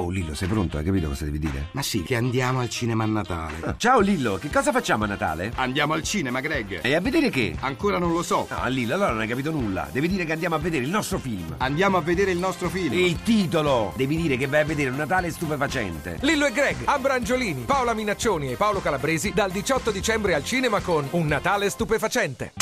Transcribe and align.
Oh 0.00 0.08
Lillo, 0.08 0.34
sei 0.34 0.48
pronto? 0.48 0.78
Hai 0.78 0.84
capito 0.84 1.08
cosa 1.08 1.26
devi 1.26 1.38
dire? 1.38 1.66
Ma 1.72 1.82
sì, 1.82 2.02
che 2.02 2.16
andiamo 2.16 2.60
al 2.60 2.70
cinema 2.70 3.04
a 3.04 3.06
Natale. 3.06 3.56
Ah, 3.60 3.74
ciao 3.76 4.00
Lillo, 4.00 4.38
che 4.38 4.48
cosa 4.48 4.72
facciamo 4.72 5.04
a 5.04 5.06
Natale? 5.06 5.52
Andiamo 5.56 5.92
al 5.92 6.02
cinema, 6.02 6.40
Greg. 6.40 6.80
E 6.82 6.94
a 6.94 7.02
vedere 7.02 7.28
che? 7.28 7.54
Ancora 7.60 7.98
non 7.98 8.10
lo 8.10 8.22
so. 8.22 8.46
No, 8.48 8.66
Lillo, 8.68 8.94
allora 8.94 9.10
non 9.10 9.20
hai 9.20 9.28
capito 9.28 9.50
nulla. 9.50 9.90
Devi 9.92 10.08
dire 10.08 10.24
che 10.24 10.32
andiamo 10.32 10.54
a 10.54 10.58
vedere 10.58 10.84
il 10.84 10.90
nostro 10.90 11.18
film. 11.18 11.54
Andiamo 11.58 11.98
a 11.98 12.00
vedere 12.00 12.30
il 12.30 12.38
nostro 12.38 12.70
film. 12.70 12.94
Il 12.94 13.22
titolo! 13.22 13.92
Devi 13.94 14.16
dire 14.16 14.38
che 14.38 14.46
vai 14.46 14.62
a 14.62 14.64
vedere 14.64 14.88
un 14.88 14.96
Natale 14.96 15.30
stupefacente. 15.30 16.16
Lillo 16.22 16.46
e 16.46 16.52
Greg, 16.52 16.76
Ambrangiolini, 16.84 17.64
Paola 17.66 17.92
Minaccioni 17.92 18.52
e 18.52 18.56
Paolo 18.56 18.80
Calabresi 18.80 19.32
dal 19.34 19.50
18 19.50 19.90
dicembre 19.90 20.32
al 20.32 20.44
cinema 20.44 20.80
con 20.80 21.06
Un 21.10 21.26
Natale 21.26 21.68
stupefacente. 21.68 22.52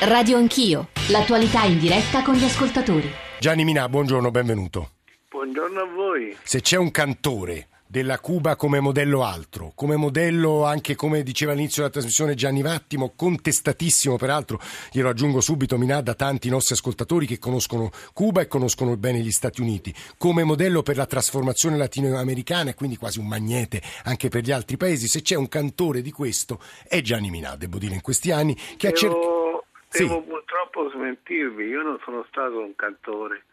Radio 0.00 0.38
Anch'io, 0.38 0.88
l'attualità 1.08 1.64
in 1.64 1.78
diretta 1.78 2.22
con 2.22 2.36
gli 2.36 2.44
ascoltatori. 2.44 3.12
Gianni 3.38 3.64
Minà, 3.64 3.86
buongiorno, 3.86 4.30
benvenuto. 4.30 4.92
Buongiorno 5.36 5.80
a 5.82 5.84
voi. 5.84 6.34
Se 6.44 6.62
c'è 6.62 6.78
un 6.78 6.90
cantore 6.90 7.68
della 7.86 8.18
Cuba 8.20 8.56
come 8.56 8.80
modello 8.80 9.22
altro, 9.22 9.70
come 9.74 9.94
modello 9.96 10.64
anche 10.64 10.94
come 10.94 11.22
diceva 11.22 11.52
all'inizio 11.52 11.82
della 11.82 11.92
trasmissione 11.92 12.34
Gianni 12.34 12.62
Vattimo, 12.62 13.12
contestatissimo 13.14 14.16
peraltro, 14.16 14.58
glielo 14.90 15.10
aggiungo 15.10 15.42
subito 15.42 15.76
Minà 15.76 16.00
da 16.00 16.14
tanti 16.14 16.48
nostri 16.48 16.72
ascoltatori 16.72 17.26
che 17.26 17.38
conoscono 17.38 17.90
Cuba 18.14 18.40
e 18.40 18.46
conoscono 18.46 18.96
bene 18.96 19.18
gli 19.18 19.30
Stati 19.30 19.60
Uniti, 19.60 19.94
come 20.16 20.42
modello 20.42 20.82
per 20.82 20.96
la 20.96 21.04
trasformazione 21.04 21.76
latinoamericana 21.76 22.70
e 22.70 22.74
quindi 22.74 22.96
quasi 22.96 23.18
un 23.18 23.28
magnete 23.28 23.82
anche 24.04 24.30
per 24.30 24.42
gli 24.42 24.52
altri 24.52 24.78
paesi, 24.78 25.06
se 25.06 25.20
c'è 25.20 25.34
un 25.34 25.48
cantore 25.48 26.00
di 26.00 26.12
questo 26.12 26.60
è 26.88 27.02
Gianni 27.02 27.28
Minà, 27.28 27.56
devo 27.56 27.76
dire 27.76 27.92
in 27.92 28.00
questi 28.00 28.30
anni, 28.30 28.54
che 28.54 28.88
devo, 28.88 28.88
ha 28.88 28.98
cercato... 28.98 29.64
Devo 29.90 30.14
sì. 30.14 30.28
purtroppo 30.28 30.90
smentirvi, 30.92 31.64
io 31.66 31.82
non 31.82 31.98
sono 32.02 32.24
stato 32.26 32.58
un 32.58 32.74
cantore. 32.74 33.44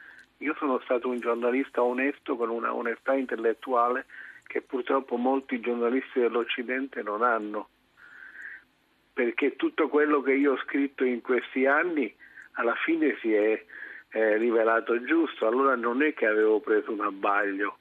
Io 0.44 0.54
sono 0.56 0.78
stato 0.84 1.08
un 1.08 1.22
giornalista 1.22 1.82
onesto 1.82 2.36
con 2.36 2.50
una 2.50 2.74
onestà 2.74 3.14
intellettuale 3.14 4.06
che 4.46 4.62
purtroppo 4.62 5.16
molti 5.16 5.62
giornalisti 5.62 6.20
dell'Occidente 6.20 7.02
non 7.02 7.24
hanno, 7.24 7.70
perché 9.14 9.56
tutto 9.56 9.88
quello 9.88 10.22
che 10.22 10.34
io 10.34 10.52
ho 10.52 10.58
scritto 10.58 11.06
in 11.06 11.22
questi 11.22 11.66
anni 11.66 12.14
alla 12.54 12.76
fine 12.76 13.16
si 13.22 13.34
è 13.34 13.64
eh, 14.10 14.38
rivelato 14.38 15.02
giusto, 15.06 15.48
allora 15.48 15.76
non 15.76 16.04
è 16.04 16.14
che 16.14 16.26
avevo 16.26 16.60
preso 16.60 16.92
un 16.92 17.00
abbaglio, 17.00 17.78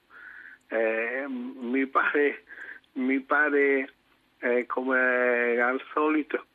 eh, 0.68 1.26
mi 1.26 1.84
pare, 1.86 2.44
mi 2.92 3.18
pare 3.18 3.92
eh, 4.38 4.66
come 4.66 5.60
al 5.60 5.82
solito 5.92 6.46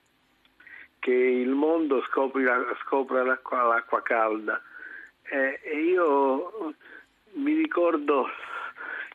che 0.99 1.11
il 1.11 1.49
mondo 1.49 2.01
scopre 2.03 2.43
l'acqua, 2.43 3.63
l'acqua 3.63 4.01
calda 4.01 4.61
eh, 5.29 5.59
e 5.61 5.79
io 5.79 6.73
mi 7.33 7.53
ricordo 7.53 8.27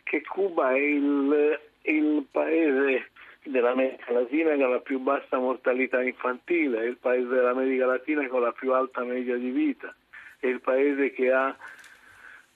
che 0.02 0.22
Cuba 0.22 0.72
è 0.72 0.78
il, 0.78 1.60
il 1.82 2.27
paese 2.30 3.10
dell'America 3.44 4.12
Latina 4.12 4.52
ha 4.52 4.68
la 4.68 4.80
più 4.80 4.98
bassa 5.00 5.38
mortalità 5.38 6.02
infantile, 6.02 6.83
è 6.83 6.86
il 6.86 6.98
paese 6.98 7.28
dell'America 7.28 7.86
Latina 7.86 8.27
con 8.28 8.42
la 8.42 8.52
più 8.52 8.72
alta 8.72 9.02
media 9.02 9.36
di 9.36 9.50
vita, 9.50 9.94
è 10.38 10.46
il 10.46 10.60
paese 10.60 11.12
che 11.12 11.33
ha 11.33 11.56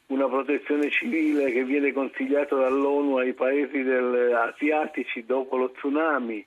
una 0.07 0.29
protezione 0.29 0.91
civile 0.91 1.51
che 1.51 1.65
viene 1.65 1.93
consigliata 1.93 2.55
dall'ONU 2.55 3.17
ai 3.17 3.33
paesi 3.33 3.83
del, 3.83 4.33
asiatici 4.35 5.25
dopo 5.25 5.57
lo 5.57 5.73
tsunami 5.73 6.47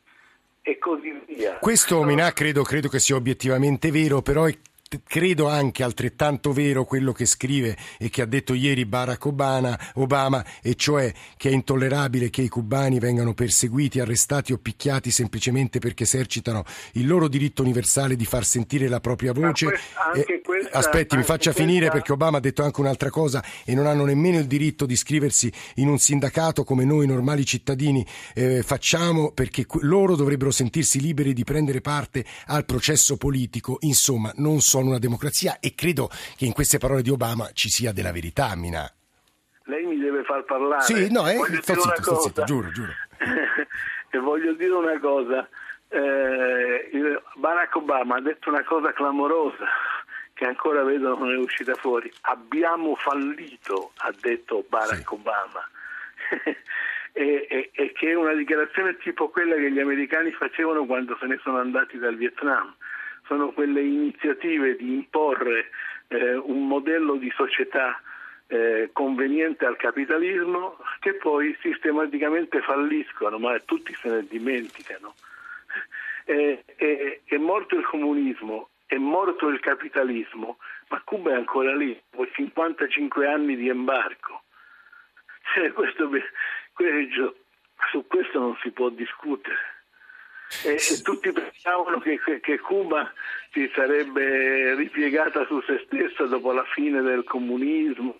e 0.61 0.77
così 0.77 1.19
via. 1.25 1.57
Questo 1.59 2.03
Minà 2.03 2.31
credo, 2.31 2.63
credo 2.63 2.87
che 2.87 2.99
sia 2.99 3.15
obiettivamente 3.15 3.91
vero, 3.91 4.21
però 4.21 4.45
è 4.45 4.55
credo 5.03 5.47
anche 5.47 5.83
altrettanto 5.83 6.51
vero 6.51 6.83
quello 6.83 7.11
che 7.11 7.25
scrive 7.25 7.77
e 7.99 8.09
che 8.09 8.23
ha 8.23 8.25
detto 8.25 8.53
ieri 8.53 8.85
Barack 8.85 9.25
Obama, 9.25 9.77
Obama, 9.95 10.43
e 10.63 10.75
cioè 10.75 11.13
che 11.37 11.49
è 11.49 11.53
intollerabile 11.53 12.29
che 12.29 12.41
i 12.41 12.47
cubani 12.47 12.97
vengano 12.97 13.33
perseguiti, 13.33 13.99
arrestati 13.99 14.51
o 14.51 14.57
picchiati 14.57 15.11
semplicemente 15.11 15.79
perché 15.79 16.03
esercitano 16.03 16.63
il 16.93 17.05
loro 17.05 17.27
diritto 17.27 17.61
universale 17.61 18.15
di 18.15 18.25
far 18.25 18.43
sentire 18.43 18.87
la 18.87 18.99
propria 18.99 19.31
voce. 19.31 19.65
Questa, 19.65 20.41
questa, 20.43 20.77
aspetti, 20.77 21.15
mi 21.15 21.23
faccia 21.23 21.51
questa... 21.51 21.63
finire 21.63 21.89
perché 21.91 22.11
Obama 22.11 22.37
ha 22.37 22.41
detto 22.41 22.63
anche 22.63 22.79
un'altra 22.79 23.11
cosa 23.11 23.43
e 23.63 23.75
non 23.75 23.85
hanno 23.85 24.05
nemmeno 24.05 24.39
il 24.39 24.47
diritto 24.47 24.85
di 24.87 24.93
iscriversi 24.93 25.51
in 25.75 25.87
un 25.87 25.99
sindacato 25.99 26.63
come 26.63 26.83
noi 26.83 27.05
normali 27.05 27.45
cittadini 27.45 28.05
eh, 28.33 28.63
facciamo 28.63 29.31
perché 29.31 29.65
loro 29.81 30.15
dovrebbero 30.15 30.51
sentirsi 30.51 30.99
liberi 30.99 31.33
di 31.33 31.43
prendere 31.43 31.81
parte 31.81 32.25
al 32.47 32.65
processo 32.65 33.17
politico. 33.17 33.77
Insomma, 33.81 34.31
non 34.37 34.61
so 34.61 34.78
sono 34.79 34.89
una 34.89 34.99
democrazia 34.99 35.59
e 35.59 35.75
credo 35.75 36.09
che 36.37 36.45
in 36.45 36.53
queste 36.53 36.77
parole 36.77 37.01
di 37.01 37.09
Obama 37.09 37.49
ci 37.53 37.69
sia 37.69 37.91
della 37.91 38.11
verità, 38.11 38.55
Mina. 38.55 38.89
Lei 39.65 39.85
mi 39.85 39.99
deve 39.99 40.23
far 40.23 40.43
parlare. 40.45 40.81
Sì, 40.81 41.11
no, 41.11 41.27
eh, 41.27 41.37
sto 41.61 41.79
zitto, 41.79 42.01
sto 42.01 42.21
zitto, 42.21 42.43
giuro, 42.45 42.71
giuro. 42.71 42.91
e 44.09 44.17
voglio 44.17 44.53
dire 44.53 44.71
una 44.71 44.99
cosa. 44.99 45.47
Eh, 45.89 47.21
Barack 47.35 47.75
Obama 47.75 48.15
ha 48.15 48.21
detto 48.21 48.49
una 48.49 48.63
cosa 48.63 48.93
clamorosa 48.93 49.65
che 50.33 50.45
ancora 50.45 50.83
vedo 50.83 51.17
non 51.17 51.31
è 51.31 51.37
uscita 51.37 51.75
fuori. 51.75 52.11
Abbiamo 52.21 52.95
fallito, 52.95 53.91
ha 53.97 54.13
detto 54.19 54.63
Barack 54.67 55.07
sì. 55.07 55.13
Obama. 55.13 55.69
e, 57.11 57.47
e, 57.49 57.69
e, 57.73 57.91
che 57.91 58.11
è 58.11 58.15
una 58.15 58.33
dichiarazione 58.33 58.97
tipo 58.97 59.29
quella 59.29 59.55
che 59.55 59.71
gli 59.71 59.79
americani 59.79 60.31
facevano 60.31 60.85
quando 60.85 61.17
se 61.19 61.25
ne 61.25 61.37
sono 61.43 61.59
andati 61.59 61.97
dal 61.97 62.15
Vietnam 62.15 62.73
sono 63.29 63.51
quelle 63.51 63.81
iniziative 63.81 64.75
di 64.75 64.91
imporre 64.91 65.69
eh, 66.07 66.33
un 66.33 66.67
modello 66.67 67.13
di 67.13 67.31
società 67.35 68.01
eh, 68.47 68.89
conveniente 68.91 69.67
al 69.67 69.77
capitalismo 69.77 70.77
che 70.99 71.13
poi 71.13 71.55
sistematicamente 71.61 72.59
falliscono, 72.61 73.37
ma 73.37 73.57
tutti 73.59 73.93
se 73.93 74.09
ne 74.09 74.25
dimenticano. 74.27 75.13
È, 76.25 76.63
è, 76.75 77.19
è 77.23 77.37
morto 77.37 77.75
il 77.75 77.85
comunismo, 77.85 78.69
è 78.87 78.95
morto 78.95 79.47
il 79.49 79.59
capitalismo, 79.59 80.57
ma 80.87 80.99
Cuba 81.05 81.29
è 81.29 81.35
ancora 81.35 81.75
lì, 81.75 82.01
dopo 82.09 82.27
55 82.31 83.27
anni 83.27 83.55
di 83.55 83.69
embargo. 83.69 84.41
Cioè, 85.53 85.71
questo, 85.77 86.09
questo, 86.73 87.35
su 87.91 88.07
questo 88.07 88.39
non 88.39 88.57
si 88.63 88.71
può 88.71 88.89
discutere 88.89 89.78
e, 90.63 90.73
e 90.73 91.01
tutti 91.01 91.31
pensavano 91.31 91.99
che, 91.99 92.19
che, 92.19 92.39
che, 92.39 92.59
Cuba 92.59 93.11
si 93.51 93.69
sarebbe 93.73 94.75
ripiegata 94.75 95.45
su 95.45 95.61
se 95.61 95.83
stessa 95.85 96.25
dopo 96.25 96.51
la 96.51 96.65
fine 96.73 97.01
del 97.01 97.23
comunismo 97.23 98.17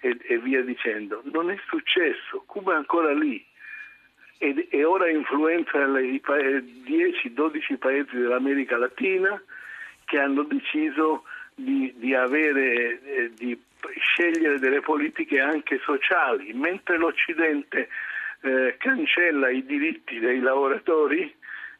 e, 0.00 0.16
e 0.22 0.38
via 0.38 0.62
dicendo. 0.62 1.22
Non 1.24 1.50
è 1.50 1.58
successo, 1.66 2.44
Cuba 2.46 2.74
è 2.74 2.76
ancora 2.76 3.12
lì 3.12 3.44
e, 4.38 4.66
e 4.70 4.84
ora 4.84 5.08
influenza 5.08 5.78
i 5.98 6.20
10-12 6.24 7.78
paesi 7.78 8.16
dell'America 8.16 8.76
Latina 8.76 9.40
che 10.04 10.18
hanno 10.18 10.42
deciso 10.42 11.24
di, 11.54 11.92
di, 11.96 12.14
avere, 12.14 13.00
eh, 13.02 13.30
di 13.34 13.58
scegliere 13.98 14.58
delle 14.58 14.80
politiche 14.80 15.40
anche 15.40 15.80
sociali, 15.82 16.52
mentre 16.52 16.98
l'Occidente 16.98 17.88
eh, 18.42 18.76
cancella 18.78 19.48
i 19.50 19.64
diritti 19.64 20.18
dei 20.18 20.40
lavoratori, 20.40 21.34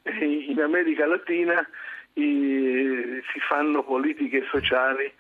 in 0.05 0.61
America 0.61 1.07
Latina 1.07 1.67
i, 2.15 3.23
si 3.33 3.41
fanno 3.49 3.83
politiche 3.83 4.45
sociali 4.51 5.13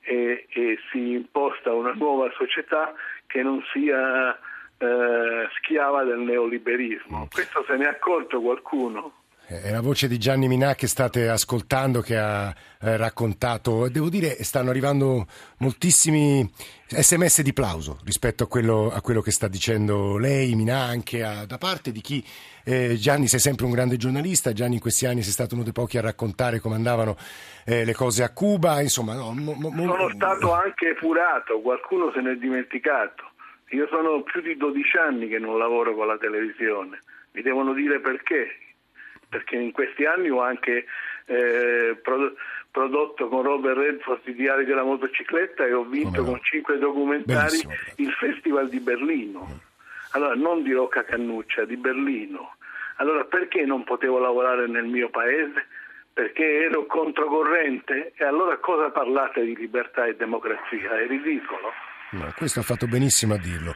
e, 0.00 0.46
e, 0.48 0.78
si 0.90 1.12
imposta 1.12 1.72
una 1.72 1.92
nuova 1.92 2.30
società 2.36 2.94
che 3.26 3.42
non 3.42 3.62
sia 3.72 4.38
eh, 4.78 5.48
schiava 5.56 6.04
del 6.04 6.20
neoliberismo. 6.20 7.28
Questo 7.30 7.64
se 7.66 7.76
ne 7.76 7.84
è 7.84 7.88
accorto 7.88 8.40
qualcuno? 8.40 9.12
È 9.50 9.70
la 9.70 9.80
voce 9.80 10.08
di 10.08 10.18
Gianni 10.18 10.46
Minà 10.46 10.74
che 10.74 10.86
state 10.86 11.26
ascoltando, 11.26 12.02
che 12.02 12.18
ha 12.18 12.54
eh, 12.82 12.98
raccontato. 12.98 13.88
Devo 13.88 14.10
dire, 14.10 14.44
stanno 14.44 14.68
arrivando 14.68 15.24
moltissimi 15.60 16.46
sms 16.86 17.40
di 17.40 17.54
plauso 17.54 17.98
rispetto 18.04 18.44
a 18.44 18.46
quello, 18.46 18.90
a 18.92 19.00
quello 19.00 19.22
che 19.22 19.30
sta 19.30 19.48
dicendo 19.48 20.18
lei, 20.18 20.54
Minà, 20.54 20.80
anche 20.80 21.24
a, 21.24 21.46
da 21.46 21.56
parte 21.56 21.92
di 21.92 22.02
chi. 22.02 22.22
Eh, 22.62 22.96
Gianni, 22.96 23.26
sei 23.26 23.40
sempre 23.40 23.64
un 23.64 23.70
grande 23.70 23.96
giornalista. 23.96 24.52
Gianni, 24.52 24.74
in 24.74 24.80
questi 24.80 25.06
anni 25.06 25.22
sei 25.22 25.32
stato 25.32 25.54
uno 25.54 25.64
dei 25.64 25.72
pochi 25.72 25.96
a 25.96 26.02
raccontare 26.02 26.60
come 26.60 26.74
andavano 26.74 27.16
eh, 27.64 27.86
le 27.86 27.94
cose 27.94 28.24
a 28.24 28.34
Cuba. 28.34 28.82
Insomma, 28.82 29.14
no, 29.14 29.32
mo, 29.32 29.54
mo, 29.54 29.70
sono 29.70 30.10
stato 30.10 30.52
anche 30.52 30.94
furato, 30.96 31.62
qualcuno 31.62 32.12
se 32.12 32.20
ne 32.20 32.32
è 32.32 32.36
dimenticato. 32.36 33.30
Io 33.70 33.86
sono 33.88 34.22
più 34.24 34.42
di 34.42 34.58
12 34.58 34.96
anni 34.98 35.26
che 35.26 35.38
non 35.38 35.56
lavoro 35.56 35.94
con 35.94 36.06
la 36.06 36.18
televisione. 36.18 37.02
Mi 37.32 37.40
devono 37.40 37.72
dire 37.72 37.98
perché 38.00 38.66
perché 39.28 39.56
in 39.56 39.72
questi 39.72 40.04
anni 40.04 40.30
ho 40.30 40.40
anche 40.40 40.86
eh, 41.26 42.00
prodotto 42.70 43.28
con 43.28 43.42
Robert 43.42 43.76
Redford 43.76 44.20
i 44.24 44.34
diari 44.34 44.64
della 44.64 44.84
motocicletta 44.84 45.66
e 45.66 45.72
ho 45.72 45.84
vinto 45.84 46.24
con 46.24 46.40
cinque 46.42 46.78
documentari 46.78 47.58
il 47.96 48.12
Festival 48.12 48.68
di 48.68 48.80
Berlino. 48.80 49.46
Mm. 49.50 49.56
Allora, 50.12 50.34
non 50.34 50.62
di 50.62 50.72
Rocca 50.72 51.04
Cannuccia, 51.04 51.64
di 51.64 51.76
Berlino. 51.76 52.56
Allora, 52.96 53.24
perché 53.24 53.64
non 53.64 53.84
potevo 53.84 54.18
lavorare 54.18 54.66
nel 54.66 54.86
mio 54.86 55.10
paese? 55.10 55.66
Perché 56.12 56.64
ero 56.64 56.86
controcorrente? 56.86 58.12
E 58.16 58.24
allora 58.24 58.56
cosa 58.58 58.90
parlate 58.90 59.44
di 59.44 59.54
libertà 59.54 60.06
e 60.06 60.16
democrazia? 60.16 60.98
È 60.98 61.06
ridicolo. 61.06 61.70
No, 62.10 62.32
questo 62.36 62.60
ha 62.60 62.62
fatto 62.62 62.86
benissimo 62.86 63.34
a 63.34 63.38
dirlo. 63.38 63.74